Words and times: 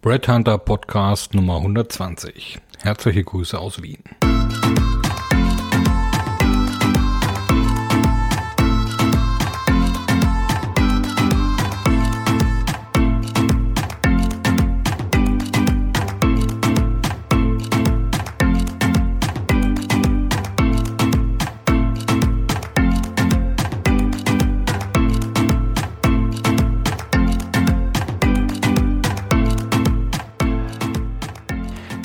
Bread 0.00 0.28
Hunter 0.28 0.58
Podcast 0.58 1.34
Nummer 1.34 1.56
120. 1.56 2.60
Herzliche 2.82 3.24
Grüße 3.24 3.58
aus 3.58 3.82
Wien. 3.82 4.04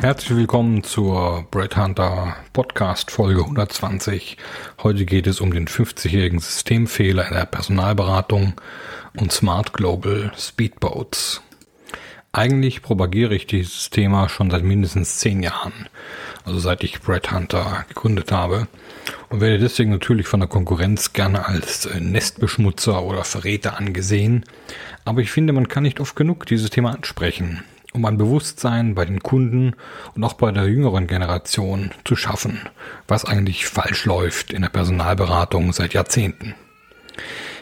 Herzlich 0.03 0.37
willkommen 0.37 0.83
zur 0.83 1.47
Brad 1.49 1.77
Hunter 1.77 2.35
Podcast 2.51 3.09
Folge 3.09 3.39
120. 3.39 4.35
Heute 4.83 5.05
geht 5.05 5.27
es 5.27 5.39
um 5.39 5.53
den 5.53 5.65
50-jährigen 5.65 6.39
Systemfehler 6.39 7.25
in 7.29 7.33
der 7.33 7.45
Personalberatung 7.45 8.51
und 9.17 9.31
Smart 9.31 9.71
Global 9.71 10.33
Speedboats. 10.37 11.41
Eigentlich 12.33 12.81
propagiere 12.81 13.33
ich 13.33 13.47
dieses 13.47 13.91
Thema 13.91 14.27
schon 14.27 14.51
seit 14.51 14.63
mindestens 14.63 15.19
zehn 15.19 15.41
Jahren, 15.41 15.87
also 16.43 16.59
seit 16.59 16.83
ich 16.83 16.99
Brad 16.99 17.31
Hunter 17.31 17.85
gegründet 17.87 18.33
habe 18.33 18.67
und 19.29 19.39
werde 19.39 19.57
deswegen 19.57 19.91
natürlich 19.91 20.27
von 20.27 20.41
der 20.41 20.49
Konkurrenz 20.49 21.13
gerne 21.13 21.45
als 21.47 21.85
äh, 21.85 22.01
Nestbeschmutzer 22.01 23.03
oder 23.03 23.23
Verräter 23.23 23.77
angesehen. 23.77 24.43
Aber 25.05 25.21
ich 25.21 25.31
finde, 25.31 25.53
man 25.53 25.69
kann 25.69 25.83
nicht 25.83 26.01
oft 26.01 26.17
genug 26.17 26.45
dieses 26.45 26.71
Thema 26.71 26.91
ansprechen 26.91 27.63
um 27.93 28.05
ein 28.05 28.17
Bewusstsein 28.17 28.95
bei 28.95 29.05
den 29.05 29.21
Kunden 29.21 29.75
und 30.15 30.23
auch 30.23 30.33
bei 30.33 30.51
der 30.51 30.67
jüngeren 30.67 31.07
Generation 31.07 31.91
zu 32.03 32.15
schaffen, 32.15 32.59
was 33.07 33.25
eigentlich 33.25 33.67
falsch 33.67 34.05
läuft 34.05 34.51
in 34.51 34.63
der 34.63 34.69
Personalberatung 34.69 35.71
seit 35.73 35.93
Jahrzehnten. 35.93 36.55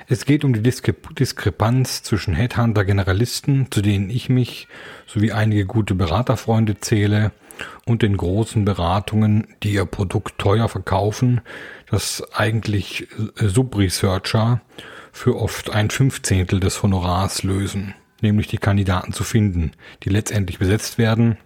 Es 0.08 0.26
geht 0.26 0.44
um 0.44 0.54
die 0.54 0.62
Diskre 0.62 0.94
Diskrepanz 1.18 2.04
zwischen 2.04 2.34
Headhunter-Generalisten, 2.34 3.68
zu 3.72 3.82
denen 3.82 4.10
ich 4.10 4.30
mich 4.30 4.68
sowie 5.08 5.32
einige 5.32 5.66
gute 5.66 5.96
Beraterfreunde 5.96 6.80
zähle, 6.80 7.32
und 7.86 8.02
den 8.02 8.18
großen 8.18 8.66
Beratungen, 8.66 9.48
die 9.64 9.74
ihr 9.74 9.86
Produkt 9.86 10.40
teuer 10.40 10.68
verkaufen, 10.68 11.42
das 11.90 12.24
eigentlich 12.34 13.08
Subresearcher 13.36 14.62
für 15.12 15.36
oft 15.36 15.70
ein 15.70 15.90
Fünfzehntel 15.90 16.60
des 16.60 16.82
Honorars 16.82 17.44
lösen 17.44 17.94
nämlich 18.24 18.48
die 18.48 18.58
Kandidaten 18.58 19.14
zu 19.14 19.24
finden, 19.24 19.72
die 20.04 20.10
letztendlich 20.10 20.60
besetzt 20.60 20.98
werden 20.98 21.38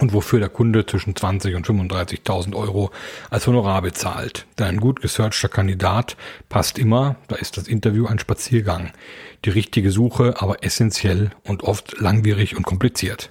und 0.00 0.12
wofür 0.12 0.40
der 0.40 0.48
Kunde 0.48 0.84
zwischen 0.84 1.16
20 1.16 1.54
und 1.54 1.66
35.000 1.66 2.54
Euro 2.54 2.90
als 3.30 3.46
Honorar 3.46 3.82
bezahlt. 3.82 4.46
Denn 4.58 4.66
ein 4.66 4.80
gut 4.80 5.00
gesearchter 5.00 5.48
Kandidat 5.48 6.16
passt 6.48 6.78
immer, 6.78 7.16
da 7.28 7.36
ist 7.36 7.56
das 7.56 7.68
Interview 7.68 8.06
ein 8.06 8.18
Spaziergang. 8.18 8.92
Die 9.44 9.50
richtige 9.50 9.90
Suche 9.90 10.34
aber 10.38 10.62
essentiell 10.64 11.30
und 11.44 11.62
oft 11.62 11.98
langwierig 12.00 12.56
und 12.56 12.64
kompliziert. 12.64 13.30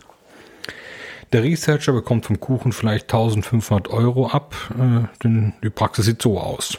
Der 1.34 1.44
Researcher 1.44 1.92
bekommt 1.92 2.26
vom 2.26 2.40
Kuchen 2.40 2.72
vielleicht 2.72 3.06
1500 3.06 3.90
Euro 3.90 4.28
ab, 4.28 4.56
äh, 4.72 5.08
denn 5.24 5.54
die 5.64 5.70
Praxis 5.70 6.06
sieht 6.06 6.22
so 6.22 6.40
aus. 6.40 6.78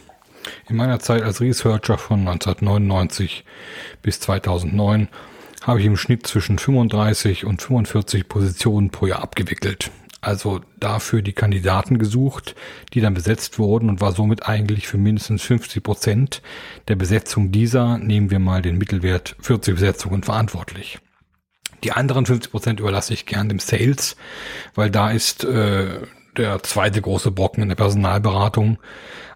In 0.69 0.77
meiner 0.77 1.01
Zeit 1.01 1.23
als 1.23 1.41
Researcher 1.41 1.98
von 1.98 2.20
1999 2.20 3.45
bis 4.03 4.20
2009 4.20 5.09
habe 5.67 5.81
ich 5.81 5.86
im 5.86 5.97
Schnitt 5.97 6.27
zwischen 6.27 6.59
35 6.59 7.45
und 7.45 7.61
45 7.61 8.28
Positionen 8.28 8.91
pro 8.91 9.06
Jahr 9.06 9.22
abgewickelt. 9.22 9.91
Also 10.20 10.61
dafür 10.78 11.23
die 11.23 11.33
Kandidaten 11.33 11.98
gesucht, 11.98 12.55
die 12.95 13.00
dann 13.00 13.14
besetzt 13.14 13.58
wurden 13.58 13.91
und 13.91 14.00
war 14.00 14.12
somit 14.12 14.48
eigentlich 14.48 14.86
für 14.86 14.97
mindestens 14.97 15.42
50 15.42 15.83
Prozent 15.83 16.42
der 16.86 16.95
Besetzung 16.95 17.51
dieser, 17.51 17.98
nehmen 17.98 18.30
wir 18.30 18.39
mal 18.39 18.63
den 18.63 18.79
Mittelwert 18.79 19.36
40 19.41 19.74
Besetzungen 19.74 20.23
verantwortlich. 20.23 21.01
Die 21.83 21.92
anderen 21.92 22.27
50 22.27 22.51
Prozent 22.51 22.80
überlasse 22.80 23.12
ich 23.12 23.27
gern 23.27 23.48
dem 23.48 23.58
Sales, 23.58 24.17
weil 24.74 24.91
da 24.91 25.11
ist 25.11 25.45
äh, 25.45 26.01
der 26.36 26.62
zweite 26.62 27.02
große 27.02 27.33
Brocken 27.33 27.62
in 27.62 27.68
der 27.68 27.77
Personalberatung, 27.77 28.79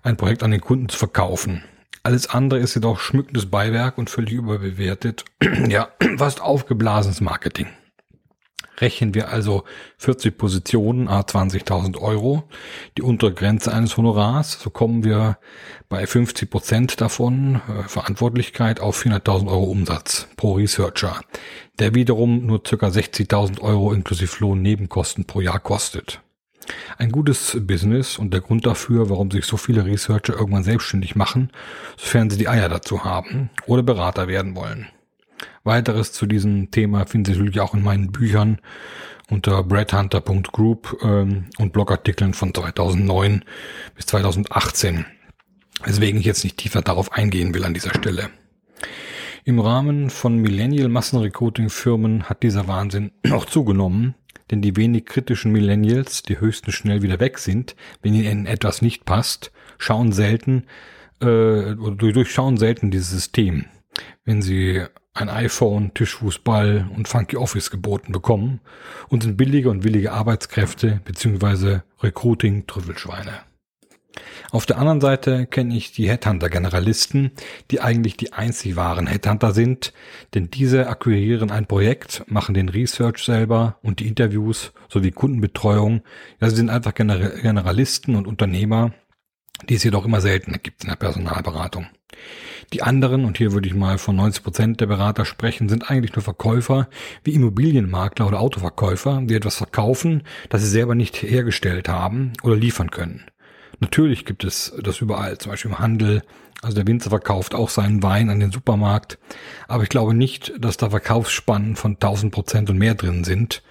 ein 0.02 0.16
Projekt 0.16 0.42
an 0.42 0.52
den 0.52 0.60
Kunden 0.60 0.88
zu 0.88 0.96
verkaufen. 0.96 1.64
Alles 2.02 2.28
andere 2.28 2.60
ist 2.60 2.74
jedoch 2.74 2.98
schmückendes 2.98 3.46
Beiwerk 3.46 3.98
und 3.98 4.08
völlig 4.08 4.32
überbewertet. 4.32 5.24
ja, 5.68 5.88
fast 6.16 6.40
aufgeblasenes 6.40 7.20
Marketing. 7.20 7.66
Rechnen 8.78 9.14
wir 9.14 9.28
also 9.28 9.64
40 9.98 10.38
Positionen, 10.38 11.08
a 11.08 11.20
20.000 11.20 11.98
Euro, 11.98 12.44
die 12.96 13.02
untere 13.02 13.34
Grenze 13.34 13.74
eines 13.74 13.98
Honorars, 13.98 14.58
so 14.58 14.70
kommen 14.70 15.04
wir 15.04 15.36
bei 15.90 16.06
50 16.06 16.48
Prozent 16.48 17.00
davon 17.02 17.56
äh, 17.68 17.82
Verantwortlichkeit 17.86 18.80
auf 18.80 19.04
400.000 19.04 19.48
Euro 19.48 19.64
Umsatz 19.64 20.28
pro 20.36 20.54
Researcher, 20.54 21.20
der 21.78 21.94
wiederum 21.94 22.46
nur 22.46 22.62
ca. 22.62 22.74
60.000 22.86 23.60
Euro 23.60 23.92
inklusive 23.92 24.36
Lohnnebenkosten 24.40 25.26
pro 25.26 25.42
Jahr 25.42 25.60
kostet. 25.60 26.22
Ein 26.98 27.10
gutes 27.10 27.56
Business 27.60 28.18
und 28.18 28.32
der 28.32 28.40
Grund 28.40 28.66
dafür, 28.66 29.08
warum 29.08 29.30
sich 29.30 29.44
so 29.44 29.56
viele 29.56 29.84
Researcher 29.84 30.34
irgendwann 30.34 30.62
selbstständig 30.62 31.16
machen, 31.16 31.50
sofern 31.96 32.30
sie 32.30 32.38
die 32.38 32.48
Eier 32.48 32.68
dazu 32.68 33.04
haben 33.04 33.50
oder 33.66 33.82
Berater 33.82 34.28
werden 34.28 34.54
wollen. 34.54 34.88
Weiteres 35.64 36.12
zu 36.12 36.26
diesem 36.26 36.70
Thema 36.70 37.06
finden 37.06 37.26
Sie 37.26 37.32
natürlich 37.32 37.60
auch 37.60 37.74
in 37.74 37.82
meinen 37.82 38.12
Büchern 38.12 38.58
unter 39.30 39.62
breadhunter.group 39.62 40.98
ähm, 41.02 41.46
und 41.58 41.72
Blogartikeln 41.72 42.34
von 42.34 42.52
2009 42.52 43.44
bis 43.94 44.06
2018, 44.06 45.04
weswegen 45.84 46.20
ich 46.20 46.26
jetzt 46.26 46.44
nicht 46.44 46.56
tiefer 46.56 46.82
darauf 46.82 47.12
eingehen 47.12 47.54
will 47.54 47.64
an 47.64 47.74
dieser 47.74 47.94
Stelle. 47.94 48.30
Im 49.44 49.58
Rahmen 49.58 50.10
von 50.10 50.36
Millennial 50.36 50.88
Massenrecruiting-Firmen 50.88 52.24
hat 52.24 52.42
dieser 52.42 52.68
Wahnsinn 52.68 53.12
noch 53.22 53.46
zugenommen 53.46 54.14
denn 54.50 54.62
die 54.62 54.76
wenig 54.76 55.06
kritischen 55.06 55.52
Millennials, 55.52 56.22
die 56.22 56.40
höchstens 56.40 56.74
schnell 56.74 57.02
wieder 57.02 57.20
weg 57.20 57.38
sind, 57.38 57.76
wenn 58.02 58.14
ihnen 58.14 58.46
etwas 58.46 58.82
nicht 58.82 59.04
passt, 59.04 59.52
schauen 59.78 60.12
selten 60.12 60.64
äh, 61.20 61.74
durchschauen 61.74 62.56
selten 62.56 62.90
dieses 62.90 63.10
System. 63.10 63.66
Wenn 64.24 64.42
sie 64.42 64.84
ein 65.12 65.28
iPhone, 65.28 65.92
Tischfußball 65.94 66.88
und 66.94 67.08
Funky 67.08 67.36
Office 67.36 67.70
geboten 67.70 68.12
bekommen 68.12 68.60
und 69.08 69.22
sind 69.22 69.36
billige 69.36 69.70
und 69.70 69.84
willige 69.84 70.12
Arbeitskräfte 70.12 71.00
beziehungsweise 71.04 71.82
Recruiting-Trüffelschweine. 72.00 73.49
Auf 74.50 74.66
der 74.66 74.78
anderen 74.78 75.00
Seite 75.00 75.46
kenne 75.46 75.76
ich 75.76 75.92
die 75.92 76.08
Headhunter-Generalisten, 76.08 77.30
die 77.70 77.80
eigentlich 77.80 78.16
die 78.16 78.32
einzig 78.32 78.76
wahren 78.76 79.06
Headhunter 79.06 79.52
sind, 79.52 79.92
denn 80.34 80.50
diese 80.50 80.88
akquirieren 80.88 81.50
ein 81.50 81.66
Projekt, 81.66 82.24
machen 82.26 82.54
den 82.54 82.68
Research 82.68 83.24
selber 83.24 83.78
und 83.82 84.00
die 84.00 84.08
Interviews 84.08 84.72
sowie 84.88 85.12
Kundenbetreuung. 85.12 86.02
Ja, 86.40 86.50
sie 86.50 86.56
sind 86.56 86.70
einfach 86.70 86.94
Generalisten 86.94 88.16
und 88.16 88.26
Unternehmer, 88.26 88.92
die 89.68 89.74
es 89.74 89.84
jedoch 89.84 90.04
immer 90.04 90.20
seltener 90.20 90.58
gibt 90.58 90.82
in 90.82 90.88
der 90.88 90.96
Personalberatung. 90.96 91.86
Die 92.72 92.82
anderen, 92.82 93.24
und 93.24 93.38
hier 93.38 93.52
würde 93.52 93.68
ich 93.68 93.74
mal 93.74 93.98
von 93.98 94.16
90 94.16 94.42
Prozent 94.42 94.80
der 94.80 94.86
Berater 94.86 95.24
sprechen, 95.24 95.68
sind 95.68 95.90
eigentlich 95.90 96.14
nur 96.14 96.22
Verkäufer 96.22 96.88
wie 97.24 97.34
Immobilienmakler 97.34 98.26
oder 98.26 98.40
Autoverkäufer, 98.40 99.22
die 99.24 99.34
etwas 99.34 99.56
verkaufen, 99.56 100.22
das 100.48 100.62
sie 100.62 100.68
selber 100.68 100.94
nicht 100.94 101.22
hergestellt 101.22 101.88
haben 101.88 102.32
oder 102.42 102.56
liefern 102.56 102.90
können. 102.90 103.29
Natürlich 103.80 104.26
gibt 104.26 104.44
es 104.44 104.74
das 104.82 105.00
überall, 105.00 105.38
zum 105.38 105.52
Beispiel 105.52 105.70
im 105.70 105.78
Handel. 105.78 106.22
Also 106.62 106.76
der 106.76 106.86
Winzer 106.86 107.08
verkauft 107.08 107.54
auch 107.54 107.70
seinen 107.70 108.02
Wein 108.02 108.28
an 108.28 108.38
den 108.38 108.52
Supermarkt. 108.52 109.18
Aber 109.66 109.82
ich 109.82 109.88
glaube 109.88 110.12
nicht, 110.12 110.52
dass 110.58 110.76
da 110.76 110.90
Verkaufsspannen 110.90 111.76
von 111.76 111.92
1000 111.92 112.32
Prozent 112.32 112.70
und 112.70 112.78
mehr 112.78 112.94
drin 112.94 113.24
sind. 113.24 113.62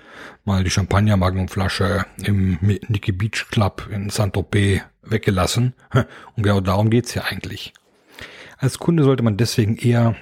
Mal 0.45 0.63
die 0.63 0.71
Champagner 0.71 1.15
Magnumflasche 1.15 2.05
im 2.23 2.57
Nicky 2.61 3.11
Beach 3.11 3.45
Club 3.51 3.87
in 3.91 4.09
Saint-Tropez 4.09 4.81
weggelassen. 5.03 5.73
Und 5.93 6.43
genau 6.43 6.59
darum 6.59 6.89
geht's 6.89 7.13
ja 7.13 7.23
eigentlich. 7.23 7.73
Als 8.57 8.79
Kunde 8.79 9.03
sollte 9.03 9.23
man 9.23 9.37
deswegen 9.37 9.77
eher 9.77 10.15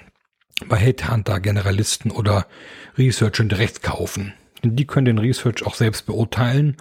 bei 0.67 0.77
Headhunter, 0.77 1.39
Generalisten 1.39 2.11
oder 2.11 2.45
Researchern 2.97 3.49
direkt 3.49 3.81
kaufen. 3.81 4.33
Denn 4.63 4.75
die 4.75 4.85
können 4.85 5.05
den 5.05 5.17
Research 5.17 5.65
auch 5.65 5.75
selbst 5.75 6.05
beurteilen 6.05 6.77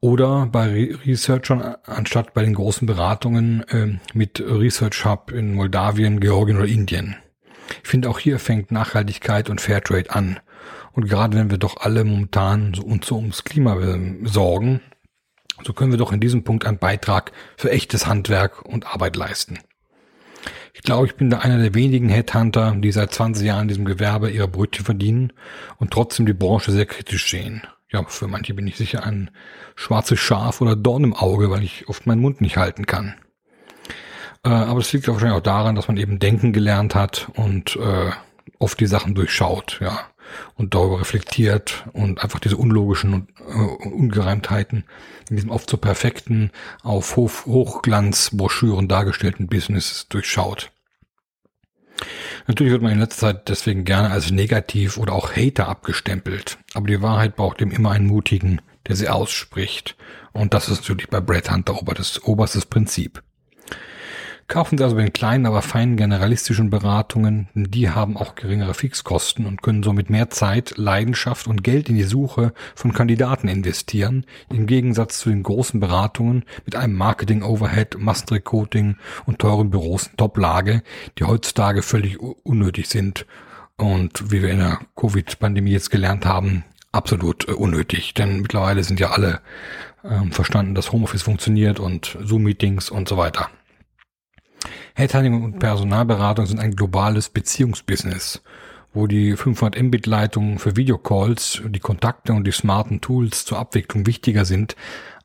oder 0.00 0.46
bei 0.46 0.96
Researchern 1.04 1.76
anstatt 1.84 2.34
bei 2.34 2.42
den 2.42 2.54
großen 2.54 2.86
Beratungen 2.86 3.64
äh, 3.68 3.98
mit 4.14 4.40
Research 4.40 5.04
Hub 5.04 5.30
in 5.32 5.54
Moldawien, 5.54 6.20
Georgien 6.20 6.58
oder 6.58 6.66
Indien. 6.66 7.16
Ich 7.82 7.88
finde 7.88 8.08
auch 8.08 8.18
hier 8.18 8.38
fängt 8.38 8.70
Nachhaltigkeit 8.70 9.50
und 9.50 9.60
Fairtrade 9.60 10.10
an. 10.10 10.40
Und 10.92 11.08
gerade 11.08 11.36
wenn 11.36 11.50
wir 11.50 11.58
doch 11.58 11.78
alle 11.78 12.04
momentan 12.04 12.74
so 12.74 12.82
und 12.82 13.04
so 13.04 13.16
ums 13.16 13.44
Klima 13.44 13.76
sorgen, 14.24 14.80
so 15.64 15.72
können 15.72 15.90
wir 15.90 15.98
doch 15.98 16.12
in 16.12 16.20
diesem 16.20 16.44
Punkt 16.44 16.66
einen 16.66 16.78
Beitrag 16.78 17.32
für 17.56 17.70
echtes 17.70 18.06
Handwerk 18.06 18.62
und 18.62 18.86
Arbeit 18.86 19.16
leisten. 19.16 19.58
Ich 20.72 20.82
glaube, 20.82 21.06
ich 21.06 21.16
bin 21.16 21.28
da 21.28 21.38
einer 21.38 21.58
der 21.58 21.74
wenigen 21.74 22.08
Headhunter, 22.08 22.76
die 22.78 22.92
seit 22.92 23.12
20 23.12 23.44
Jahren 23.44 23.62
in 23.62 23.68
diesem 23.68 23.84
Gewerbe 23.84 24.30
ihre 24.30 24.46
Brötchen 24.46 24.84
verdienen 24.84 25.32
und 25.78 25.90
trotzdem 25.90 26.26
die 26.26 26.34
Branche 26.34 26.70
sehr 26.70 26.86
kritisch 26.86 27.28
sehen. 27.28 27.62
Ja, 27.90 28.04
für 28.04 28.28
manche 28.28 28.54
bin 28.54 28.66
ich 28.66 28.76
sicher 28.76 29.04
ein 29.04 29.30
schwarzes 29.74 30.20
Schaf 30.20 30.60
oder 30.60 30.76
Dorn 30.76 31.04
im 31.04 31.14
Auge, 31.14 31.50
weil 31.50 31.62
ich 31.62 31.88
oft 31.88 32.06
meinen 32.06 32.20
Mund 32.20 32.40
nicht 32.40 32.58
halten 32.58 32.84
kann. 32.84 33.14
Äh, 34.44 34.50
aber 34.50 34.80
es 34.80 34.92
liegt 34.92 35.08
wahrscheinlich 35.08 35.38
auch 35.38 35.42
daran, 35.42 35.74
dass 35.74 35.88
man 35.88 35.96
eben 35.96 36.18
denken 36.18 36.52
gelernt 36.52 36.94
hat 36.94 37.30
und 37.34 37.76
äh, 37.76 38.10
oft 38.58 38.78
die 38.80 38.86
Sachen 38.86 39.14
durchschaut, 39.14 39.78
ja, 39.80 40.00
und 40.56 40.74
darüber 40.74 41.00
reflektiert 41.00 41.86
und 41.92 42.22
einfach 42.22 42.40
diese 42.40 42.56
unlogischen 42.56 43.14
und 43.14 43.28
äh, 43.48 43.88
Ungereimtheiten 43.88 44.84
in 45.30 45.36
diesem 45.36 45.50
oft 45.50 45.70
so 45.70 45.76
perfekten, 45.76 46.50
auf 46.82 47.16
Hoch 47.16 47.46
Hochglanzbroschüren 47.46 48.88
dargestellten 48.88 49.46
Business 49.46 50.06
durchschaut. 50.08 50.70
Natürlich 52.46 52.72
wird 52.72 52.82
man 52.82 52.92
in 52.92 53.00
letzter 53.00 53.28
Zeit 53.28 53.48
deswegen 53.48 53.84
gerne 53.84 54.10
als 54.10 54.30
negativ 54.30 54.98
oder 54.98 55.12
auch 55.12 55.34
Hater 55.36 55.68
abgestempelt. 55.68 56.58
Aber 56.74 56.86
die 56.86 57.02
Wahrheit 57.02 57.36
braucht 57.36 57.60
eben 57.60 57.70
immer 57.70 57.90
einen 57.90 58.06
Mutigen, 58.06 58.60
der 58.86 58.96
sie 58.96 59.08
ausspricht. 59.08 59.96
Und 60.32 60.54
das 60.54 60.68
ist 60.68 60.80
natürlich 60.80 61.10
bei 61.10 61.20
Brad 61.20 61.50
Hunter 61.50 61.78
oberstes, 61.80 62.22
oberstes 62.22 62.66
Prinzip. 62.66 63.22
Kaufen 64.48 64.78
Sie 64.78 64.84
also 64.84 64.96
bei 64.96 65.02
den 65.02 65.12
kleinen, 65.12 65.44
aber 65.44 65.60
feinen 65.60 65.98
generalistischen 65.98 66.70
Beratungen, 66.70 67.48
die 67.52 67.90
haben 67.90 68.16
auch 68.16 68.34
geringere 68.34 68.72
Fixkosten 68.72 69.44
und 69.44 69.60
können 69.60 69.82
somit 69.82 70.08
mehr 70.08 70.30
Zeit, 70.30 70.78
Leidenschaft 70.78 71.46
und 71.46 71.62
Geld 71.62 71.90
in 71.90 71.96
die 71.96 72.02
Suche 72.02 72.54
von 72.74 72.94
Kandidaten 72.94 73.48
investieren, 73.48 74.24
im 74.48 74.66
Gegensatz 74.66 75.18
zu 75.18 75.28
den 75.28 75.42
großen 75.42 75.80
Beratungen 75.80 76.46
mit 76.64 76.76
einem 76.76 76.96
Marketing-Overhead, 76.96 77.98
Massenrecruiting 77.98 78.96
und 79.26 79.38
teuren 79.38 79.68
Büros 79.68 80.06
in 80.06 80.16
Top-Lage, 80.16 80.82
die 81.18 81.24
heutzutage 81.24 81.82
völlig 81.82 82.18
unnötig 82.18 82.88
sind. 82.88 83.26
Und 83.76 84.32
wie 84.32 84.40
wir 84.40 84.48
in 84.48 84.60
der 84.60 84.78
Covid-Pandemie 84.96 85.72
jetzt 85.72 85.90
gelernt 85.90 86.24
haben, 86.24 86.64
absolut 86.90 87.46
äh, 87.48 87.52
unnötig, 87.52 88.14
denn 88.14 88.40
mittlerweile 88.40 88.82
sind 88.82 88.98
ja 88.98 89.10
alle 89.10 89.40
äh, 90.02 90.30
verstanden, 90.30 90.74
dass 90.74 90.90
Homeoffice 90.90 91.22
funktioniert 91.22 91.78
und 91.78 92.16
Zoom-Meetings 92.24 92.88
und 92.88 93.10
so 93.10 93.18
weiter. 93.18 93.50
Headhunting 94.98 95.44
und 95.44 95.60
Personalberatung 95.60 96.46
sind 96.46 96.58
ein 96.58 96.74
globales 96.74 97.28
Beziehungsbusiness, 97.28 98.42
wo 98.92 99.06
die 99.06 99.36
500 99.36 99.80
Mbit 99.80 100.06
Leitungen 100.06 100.58
für 100.58 100.74
Videocalls, 100.74 101.62
die 101.66 101.78
Kontakte 101.78 102.32
und 102.32 102.42
die 102.42 102.50
smarten 102.50 103.00
Tools 103.00 103.44
zur 103.44 103.60
Abwicklung 103.60 104.06
wichtiger 104.06 104.44
sind 104.44 104.74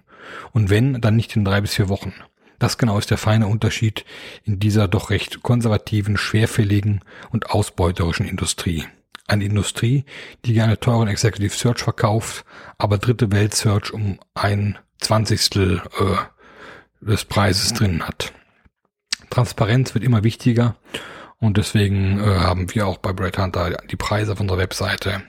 Und 0.53 0.71
wenn, 0.71 1.01
dann 1.03 1.17
nicht 1.17 1.37
in 1.37 1.45
drei 1.45 1.61
bis 1.61 1.75
vier 1.75 1.91
Wochen. 1.91 2.15
Das 2.59 2.79
genau 2.79 2.99
ist 2.99 3.11
der 3.11 3.19
feine 3.19 3.47
Unterschied 3.47 4.06
in 4.45 4.59
dieser 4.59 4.89
doch 4.89 5.11
recht 5.11 5.43
konservativen, 5.43 6.17
schwerfälligen 6.17 7.01
und 7.31 7.51
ausbeuterischen 7.51 8.27
Industrie. 8.27 8.85
Eine 9.27 9.45
Industrie, 9.45 10.05
die 10.47 10.55
gerne 10.55 10.81
teuren 10.81 11.09
Executive 11.09 11.55
Search 11.55 11.83
verkauft, 11.83 12.47
aber 12.79 12.97
dritte 12.97 13.33
Welt 13.33 13.55
Search 13.55 13.93
um 13.93 14.19
ein 14.35 14.79
Zwanzigstel 15.05 15.83
äh, 16.01 17.05
des 17.05 17.25
Preises 17.27 17.75
drin 17.75 18.03
hat. 18.03 18.33
Transparenz 19.31 19.95
wird 19.95 20.05
immer 20.05 20.25
wichtiger 20.25 20.77
und 21.39 21.59
deswegen 21.59 22.19
äh, 22.21 22.23
haben 22.23 22.75
wir 22.75 22.87
auch 22.87 22.99
bei 22.99 23.12
Brad 23.12 23.39
Hunter 23.39 23.77
die 23.91 23.97
Preise 23.97 24.33
auf 24.33 24.41
unserer 24.41 24.59
Webseite. 24.59 25.23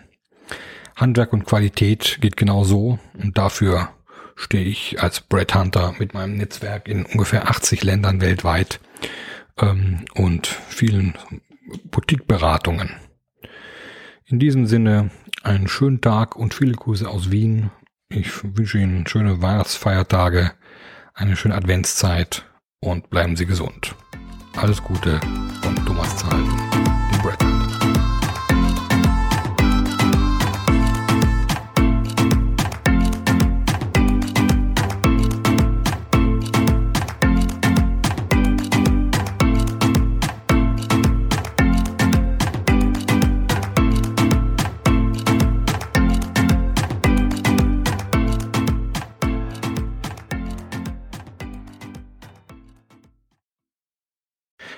Handwerk 0.96 1.34
und 1.34 1.46
Qualität 1.46 2.20
geht 2.22 2.38
genau 2.38 2.64
so 2.64 3.00
und 3.22 3.38
dafür 3.38 3.90
stehe 4.36 4.66
ich 4.66 5.02
als 5.02 5.20
Brad 5.22 5.54
Hunter 5.54 5.94
mit 6.00 6.14
meinem 6.14 6.38
Netzwerk 6.38 6.88
in 6.88 7.06
ungefähr 7.06 7.50
80 7.50 7.84
Ländern 7.84 8.22
weltweit 8.22 8.80
ähm, 9.60 10.06
und 10.14 10.48
vielen 10.48 11.16
Boutique-Beratungen. 11.92 12.92
In 14.26 14.40
diesem 14.40 14.68
Sinne 14.68 15.10
einen 15.44 15.68
schönen 15.68 16.00
Tag 16.00 16.36
und 16.36 16.54
viele 16.54 16.74
Grüße 16.74 17.08
aus 17.10 17.30
Wien 17.30 17.72
ich 18.10 18.44
wünsche 18.44 18.78
Ihnen 18.78 19.08
schöne 19.08 19.42
Weihnachtsfeiertage, 19.42 20.52
eine 21.14 21.36
schöne 21.36 21.56
Adventszeit 21.56 22.46
und 22.80 23.10
bleiben 23.10 23.36
Sie 23.36 23.46
gesund. 23.46 23.96
Alles 24.56 24.84
Gute 24.84 25.20
von 25.62 25.76
Thomas 25.86 26.16
Zahlen, 26.18 26.48